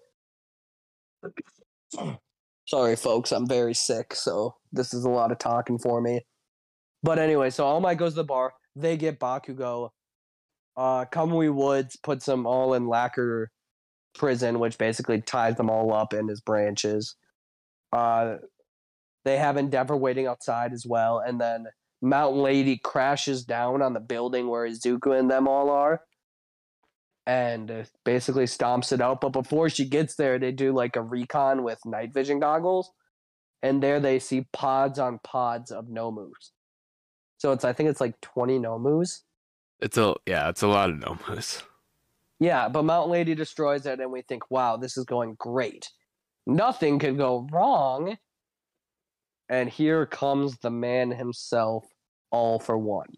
[2.66, 6.22] Sorry, folks, I'm very sick, so this is a lot of talking for me.
[7.02, 8.54] But anyway, so All Might goes to the bar.
[8.76, 9.90] They get Bakugo.
[10.76, 13.50] Uh, Kamui Woods puts them all in lacquer
[14.14, 17.16] prison, which basically ties them all up in his branches.
[17.92, 18.36] Uh,
[19.24, 21.66] they have Endeavor waiting outside as well, and then
[22.02, 26.02] Mountain Lady crashes down on the building where Izuku and them all are,
[27.26, 29.20] and basically stomps it out.
[29.20, 32.90] But before she gets there, they do like a recon with night vision goggles,
[33.62, 36.50] and there they see pods on pods of Nomus.
[37.44, 39.20] So it's I think it's like twenty Nomus.
[39.80, 40.48] It's a yeah.
[40.48, 41.62] It's a lot of nomus.
[42.40, 45.90] Yeah, but Mountain Lady destroys it, and we think, wow, this is going great.
[46.46, 48.16] Nothing could go wrong.
[49.50, 51.84] And here comes the man himself,
[52.30, 53.12] all for one.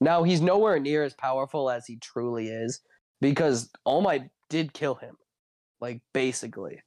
[0.00, 2.80] Now, he's nowhere near as powerful as he truly is,
[3.20, 5.16] because All Might did kill him.
[5.80, 6.82] Like, basically.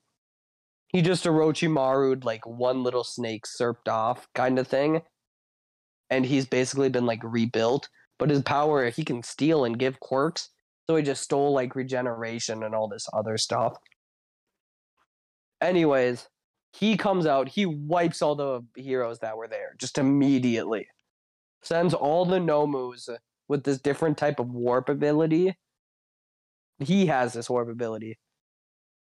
[0.87, 5.01] He just Orochimaru'd, like, one little snake serped off kind of thing.
[6.13, 7.89] And he's basically been, like, rebuilt.
[8.19, 10.49] But his power, he can steal and give quirks.
[10.85, 13.77] So he just stole like regeneration and all this other stuff.
[15.61, 16.27] Anyways,
[16.73, 20.87] he comes out, he wipes all the heroes that were there just immediately.
[21.61, 23.09] Sends all the Nomus
[23.47, 25.55] with this different type of warp ability.
[26.79, 28.19] He has this warp ability.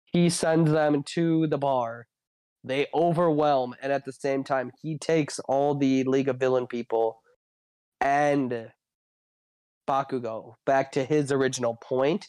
[0.06, 2.07] He sends them to the bar.
[2.64, 7.20] They overwhelm, and at the same time, he takes all the League of Villain people
[8.00, 8.70] and
[9.88, 12.28] Bakugo back to his original point.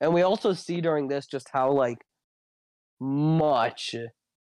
[0.00, 1.98] And we also see during this just how like
[3.00, 3.94] much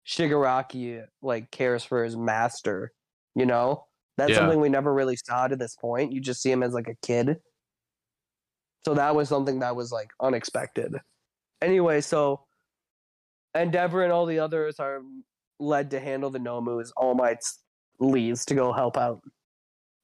[0.08, 2.92] Shigaraki like cares for his master,
[3.36, 3.86] you know?
[4.18, 4.40] That's Yeah.
[4.40, 6.12] something we never really saw to this point.
[6.12, 7.38] You just see him as like a kid.
[8.86, 10.96] So that was something that was like unexpected.
[11.62, 12.46] Anyway, so
[13.56, 15.02] Endeavor and all the others are
[15.60, 16.92] led to handle the Nomus.
[16.96, 17.44] All Might
[18.00, 19.22] leaves to go help out.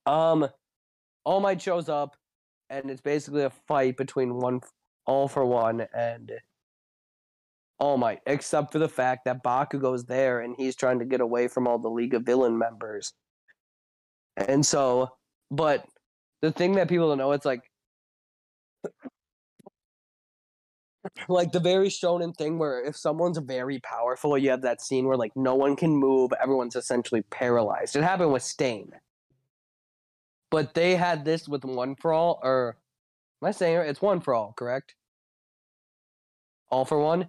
[0.06, 0.48] Um
[1.26, 2.16] All Might shows up
[2.70, 4.62] and it's basically a fight between one
[5.06, 6.32] all for one and
[7.80, 11.48] All Might, except for the fact that Bakugo's there and he's trying to get away
[11.48, 13.14] from all the League of Villain members.
[14.36, 15.10] And so,
[15.50, 15.86] but
[16.42, 17.67] the thing that people don't know, it's like,
[21.28, 25.18] like the very shonen thing where if someone's very powerful, you have that scene where
[25.18, 27.96] like no one can move, everyone's essentially paralyzed.
[27.96, 28.92] It happened with Stain.
[30.50, 32.78] But they had this with One for All, or
[33.42, 33.88] am I saying it?
[33.88, 34.96] It's One for All, correct?
[36.70, 37.28] All for One?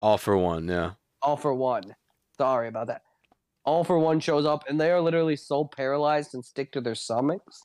[0.00, 0.68] All for one.
[0.68, 0.92] Yeah.
[1.22, 1.94] All for One.
[2.36, 3.02] Sorry about that.
[3.64, 6.94] All for One shows up, and they are literally so paralyzed and stick to their
[6.94, 7.62] stomachs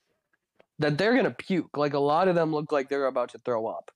[0.79, 1.77] that they're gonna puke.
[1.77, 3.91] Like a lot of them look like they're about to throw up.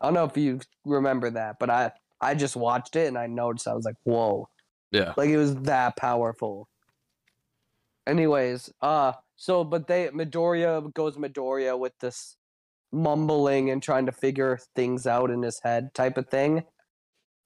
[0.00, 3.26] I don't know if you remember that, but I I just watched it and I
[3.26, 4.48] noticed I was like, whoa.
[4.90, 5.14] Yeah.
[5.16, 6.68] Like it was that powerful.
[8.06, 12.36] Anyways, uh so but they Midoriya goes Midoriya with this
[12.92, 16.64] mumbling and trying to figure things out in his head type of thing.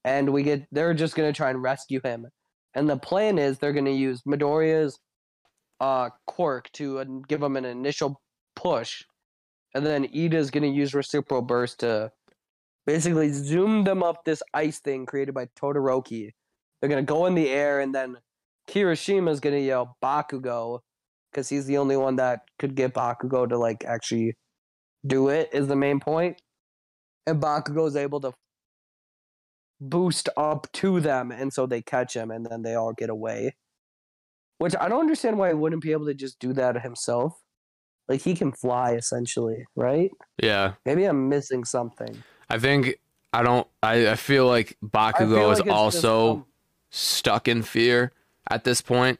[0.04, 2.26] And we get they're just gonna try and rescue him.
[2.74, 4.98] And the plan is they're gonna use Midoriya's
[5.80, 8.20] uh quirk to uh, give him an initial
[8.54, 9.03] push.
[9.74, 12.12] And then Iida's gonna use reciprocal burst to
[12.87, 16.30] basically zoom them up this ice thing created by Todoroki.
[16.80, 18.18] They're gonna go in the air, and then
[18.68, 20.80] Kirishima's gonna yell Bakugo
[21.30, 24.37] because he's the only one that could get Bakugo to like actually
[25.07, 25.51] do it.
[25.53, 26.37] Is the main point.
[26.37, 26.43] point,
[27.26, 28.33] and Bakugo's able to
[29.80, 33.55] boost up to them, and so they catch him, and then they all get away.
[34.59, 37.35] Which I don't understand why he wouldn't be able to just do that himself.
[38.09, 40.11] Like he can fly essentially, right?
[40.41, 40.74] Yeah.
[40.85, 42.22] Maybe I'm missing something.
[42.53, 42.96] I think
[43.32, 43.66] I don't.
[43.82, 46.46] I, I feel like Bakugo feel is like just, also um,
[46.90, 48.12] stuck in fear
[48.50, 49.18] at this point,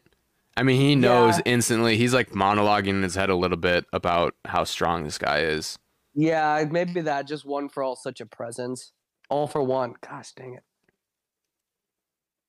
[0.57, 1.43] I mean, he knows Yeah.
[1.55, 1.97] instantly.
[1.97, 5.79] He's like monologuing in his head a little bit about how strong this guy is.
[6.15, 8.93] Yeah, maybe that just one for all such a presence.
[9.31, 9.95] All for one.
[10.07, 10.63] Gosh dang it.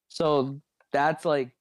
[0.09, 0.59] So
[0.91, 1.51] that's like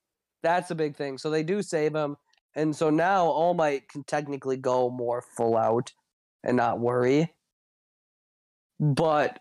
[0.42, 1.18] that's a big thing.
[1.18, 2.16] So they do save him.
[2.54, 5.92] And so now All Might can technically go more full out
[6.42, 7.32] and not worry.
[8.82, 9.38] But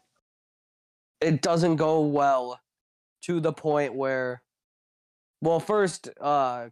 [1.19, 2.59] it doesn't go well
[3.23, 4.43] to the point where
[5.41, 6.69] well first uh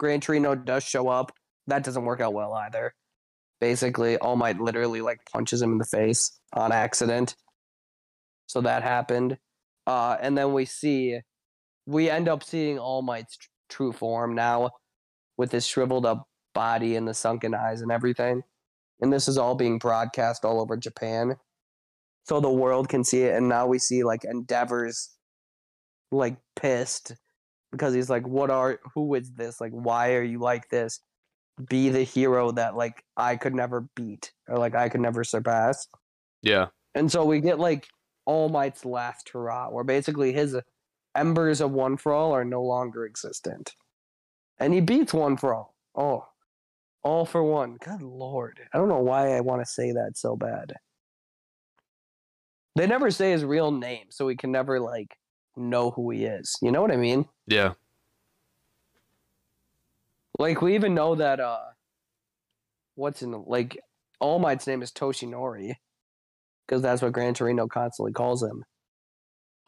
[0.00, 1.30] Gran Torino does show up.
[1.68, 2.94] That doesn't work out well either.
[3.60, 7.36] Basically all might literally like punches him in the face on accident.
[8.48, 9.38] So that happened.
[9.86, 11.20] Uh and then we see
[11.86, 14.72] we end up seeing all might's tr- true form now
[15.36, 18.42] with his shriveled up body and the sunken eyes and everything.
[19.00, 21.36] And this is all being broadcast all over japan
[22.24, 25.10] so the world can see it and now we see like endeavors
[26.10, 27.12] like pissed
[27.70, 31.00] because he's like what are who is this like why are you like this
[31.68, 35.86] be the hero that like I could never beat or like I could never surpass.
[36.42, 36.66] Yeah.
[36.94, 37.86] And so we get like
[38.26, 40.56] All Might's last hurrah, where basically his
[41.14, 43.72] embers of One for All are no longer existent.
[44.58, 45.74] And he beats One for All.
[45.94, 46.26] Oh,
[47.04, 47.76] all for one.
[47.84, 48.60] Good lord.
[48.72, 50.72] I don't know why I want to say that so bad.
[52.74, 55.18] They never say his real name, so we can never like
[55.56, 56.56] know who he is.
[56.62, 57.26] You know what I mean?
[57.46, 57.72] Yeah.
[60.38, 61.60] Like we even know that uh
[62.94, 63.78] what's in like
[64.20, 65.74] All Might's name is Toshinori.
[66.66, 68.64] Because that's what Gran Torino constantly calls him.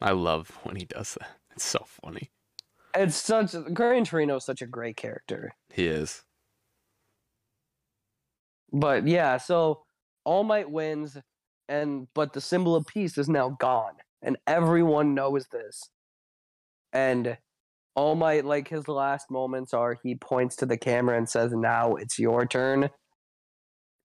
[0.01, 1.29] I love when he does that.
[1.51, 2.31] It's so funny.
[2.95, 5.53] It's such Gran Torino is such a great character.
[5.71, 6.23] He is.
[8.71, 9.83] But yeah, so
[10.23, 11.17] All Might wins
[11.69, 13.95] and but the symbol of peace is now gone.
[14.21, 15.83] And everyone knows this.
[16.93, 17.37] And
[17.95, 21.95] All my like his last moments are he points to the camera and says, Now
[21.95, 22.89] it's your turn.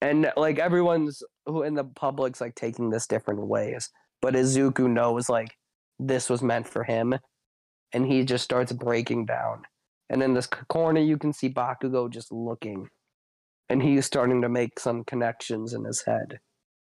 [0.02, 3.90] And like everyone's who in the public's like taking this different ways.
[4.22, 5.56] But Izuku knows like
[6.00, 7.14] this was meant for him.
[7.92, 9.62] And he just starts breaking down.
[10.10, 12.88] And in this corner you can see Bakugo just looking
[13.70, 16.40] and he's starting to make some connections in his head.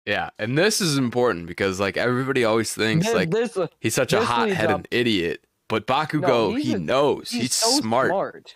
[0.07, 0.29] Yeah.
[0.39, 4.71] And this is important because like everybody always thinks like this he's such a hot-headed
[4.71, 5.43] up- idiot.
[5.69, 7.29] But Bakugo, No, he a- knows.
[7.29, 8.07] he's, He's, so smart.
[8.07, 8.55] smart.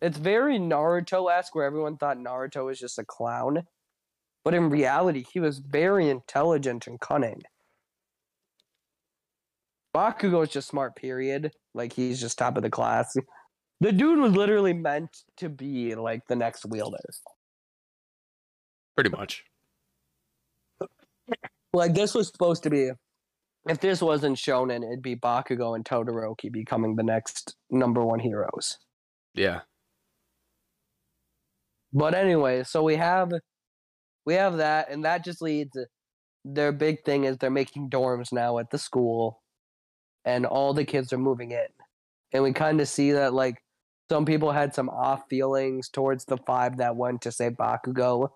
[0.00, 3.64] It's very Naruto esque, where everyone thought Naruto was just a clown,
[4.44, 7.42] but in reality, he was very intelligent and cunning.
[9.96, 10.94] Bakugo is just smart.
[10.96, 11.52] Period.
[11.74, 13.16] Like he's just top of the class.
[13.80, 16.98] The dude was literally meant to be like the next wielder.
[18.94, 19.44] Pretty much.
[21.72, 22.90] Like this was supposed to be.
[23.66, 28.78] If this wasn't shonen, it'd be Bakugo and Todoroki becoming the next number one heroes.
[29.34, 29.60] Yeah.
[31.92, 33.32] But anyway, so we have
[34.26, 35.76] we have that, and that just leads.
[36.44, 39.40] Their big thing is they're making dorms now at the school,
[40.24, 41.66] and all the kids are moving in,
[42.32, 43.56] and we kind of see that like
[44.10, 48.28] some people had some off feelings towards the five that went to say Bakugo,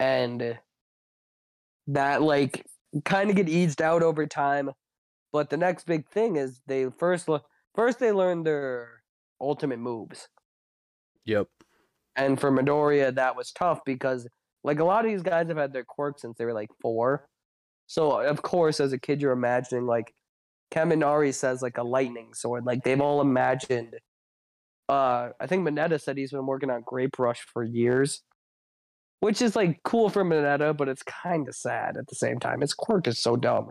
[0.00, 0.58] and
[1.88, 2.64] that like
[3.04, 4.70] kind of get eased out over time.
[5.32, 7.42] But the next big thing is they first le-
[7.74, 9.02] first they learn their
[9.40, 10.28] ultimate moves.
[11.24, 11.48] Yep.
[12.16, 14.26] And for Midoriya, that was tough because
[14.64, 17.28] like a lot of these guys have had their quirks since they were like four.
[17.86, 20.14] So of course, as a kid, you're imagining like
[20.70, 22.64] Kaminari says like a lightning sword.
[22.64, 23.94] Like they've all imagined.
[24.88, 28.22] Uh, I think Mineta said he's been working on Grape Rush for years,
[29.20, 32.60] which is like cool for Mineta, but it's kind of sad at the same time.
[32.60, 33.70] His quirk is so dumb.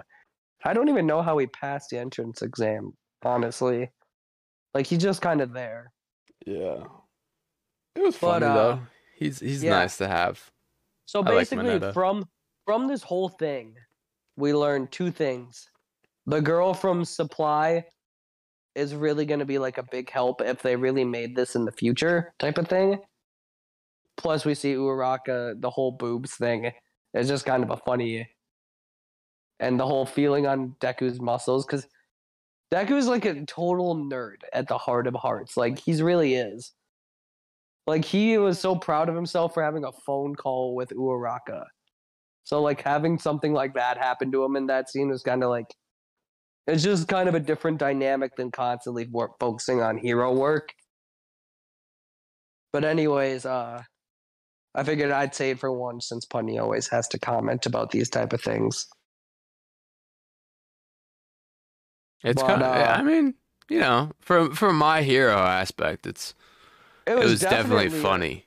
[0.66, 2.93] I don't even know how he passed the entrance exam.
[3.24, 3.89] Honestly,
[4.74, 5.91] like he's just kind of there.
[6.45, 6.84] Yeah.
[7.95, 8.80] It was But, funny uh, though.
[9.16, 9.72] He's he's yeah.
[9.72, 10.52] nice to have.
[11.06, 11.93] So I basically, Mineta.
[11.93, 12.26] from
[12.66, 13.74] from this whole thing,
[14.36, 15.70] we learned two things.
[16.26, 17.86] The girl from Supply
[18.76, 21.66] is really going to be like a big help if they really made this in
[21.66, 23.00] the future, type of thing.
[24.18, 26.72] Plus, we see Uraraka, the whole boobs thing
[27.13, 28.28] is just kind of a funny,
[29.59, 31.88] and the whole feeling on Deku's muscles because
[32.72, 35.55] Deku's like a total nerd at the heart of hearts.
[35.55, 36.74] Like he's really is.
[37.86, 41.63] Like he was so proud of himself for having a phone call with Uraraka.
[42.43, 45.49] So like having something like that happen to him in that scene was kind of
[45.49, 45.68] like
[46.68, 49.09] it's just kind of a different dynamic than constantly
[49.39, 50.70] focusing on hero work.
[52.74, 53.84] But anyways, uh
[54.78, 58.09] I figured I'd say it for one since Punny always has to comment about these
[58.09, 58.88] type of things.
[62.23, 62.75] It's But, kind of.
[62.75, 63.34] uh, I mean,
[63.69, 66.34] you know, from from my hero aspect, it's
[67.05, 68.45] It it was, was, definitely, uh, funny.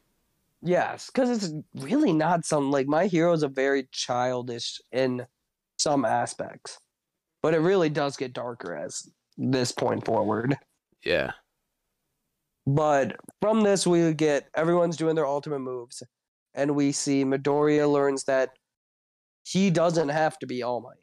[0.63, 5.27] Yes, because it's really not some like my heroes are very childish in
[5.79, 6.79] some aspects,
[7.43, 10.57] but it really does get darker as this point forward.
[11.05, 11.33] Yeah.
[12.67, 16.03] But from this, we get everyone's doing their ultimate moves,
[16.55, 18.51] and we see Midoriya learns that
[19.45, 20.97] he doesn't have to be All Might.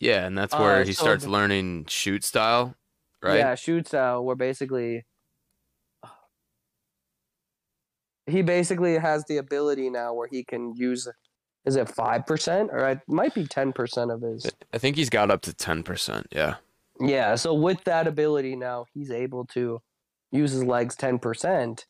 [0.00, 2.74] Yeah, and that's Uh, where he so starts the- learning shoot style,
[3.22, 3.38] right?
[3.38, 5.04] Yeah, shoot style, where basically
[8.26, 11.08] he basically has the ability now where he can use
[11.64, 15.10] is it five percent or it might be ten percent of his I think he's
[15.10, 16.26] got up to 10%.
[16.30, 16.56] Yeah.
[17.00, 19.80] Yeah, so with that ability now, he's able to
[20.30, 21.84] use his legs 10%.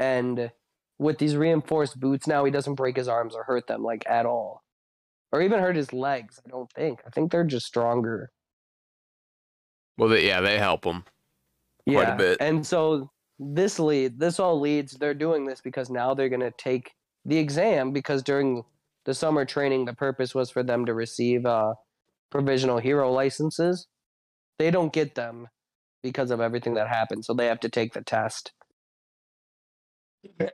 [0.00, 0.50] And
[0.98, 4.26] with these reinforced boots now, he doesn't break his arms or hurt them like at
[4.26, 4.62] all.
[5.32, 7.00] Or even hurt his legs, I don't think.
[7.06, 8.30] I think they're just stronger.
[9.98, 11.04] Well, they, yeah, they help him.
[11.88, 12.38] Quite a bit.
[12.40, 16.52] And so this lead this all leads they're doing this because now they're going to
[16.56, 16.92] take
[17.24, 18.62] the exam because during
[19.06, 21.74] the summer training the purpose was for them to receive uh
[22.30, 23.88] provisional hero licenses
[24.58, 25.48] they don't get them
[26.04, 28.52] because of everything that happened so they have to take the test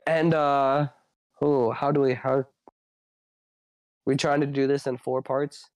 [0.07, 0.87] and uh
[1.41, 2.43] oh how do we how
[4.05, 5.69] we trying to do this in four parts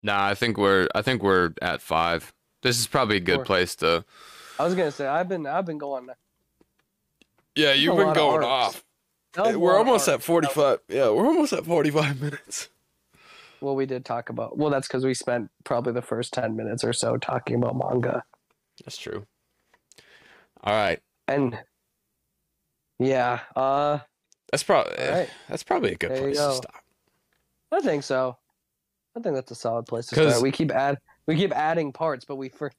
[0.00, 2.32] Nah, I think we're I think we're at 5.
[2.62, 3.44] This is probably a good Four.
[3.44, 4.04] place to
[4.58, 6.08] i was gonna say i've been i've been going
[7.56, 8.84] Yeah, you've been lot of going off.
[9.34, 10.78] that was a We're lot of almost at 45.
[10.88, 12.68] Yeah, we're almost at 45 minutes.
[13.60, 14.56] Well, we did talk about.
[14.56, 18.22] Well, that's because we spent probably the first ten minutes or so talking about manga,
[18.84, 19.26] That's true.
[20.62, 21.00] All right.
[21.26, 21.58] and
[22.98, 23.98] yeah, uh,
[24.50, 25.30] That's probably All right.
[25.48, 26.82] that's probably a good There place to stop.
[27.70, 28.36] I think so.
[29.16, 30.42] I think that's a solid place to start.
[30.42, 32.72] We keep add we keep adding parts, but we for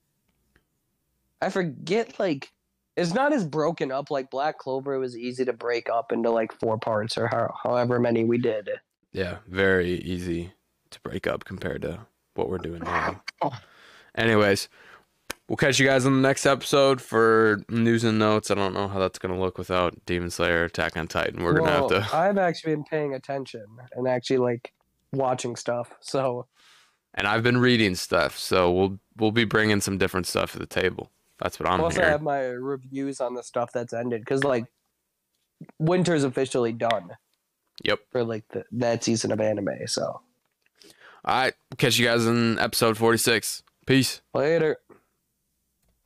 [1.42, 2.52] I forget like
[2.98, 4.94] it's not as broken up like Black Clover.
[4.94, 8.38] It was easy to break up into like four parts or how, however many we
[8.38, 8.70] did.
[9.14, 10.52] Yeah, very easy
[10.90, 12.00] to break up compared to
[12.34, 13.22] what we're doing now.
[14.16, 14.68] Anyways,
[15.50, 18.50] we'll catch you guys on the next episode for news and notes.
[18.52, 21.44] I don't know how that's gonna look without Demon Slayer, Attack on Titan.
[21.44, 24.72] We're gonna have to, I've actually been paying attention and actually like
[25.12, 25.92] watching stuff.
[26.00, 26.46] So
[27.16, 30.66] and I've been reading stuff, so we'll we'll be bringing some different stuff to the
[30.68, 31.12] table.
[31.40, 32.12] That's what I'm Plus, I hearing.
[32.12, 34.66] have my reviews on the stuff that's ended because like
[35.80, 37.12] winter's officially done
[37.86, 38.00] Yep.
[38.12, 39.70] for like the, that season of anime.
[39.88, 40.22] So All
[41.42, 43.64] right, catch you guys in episode 46.
[43.86, 44.22] Peace.
[44.34, 44.78] later.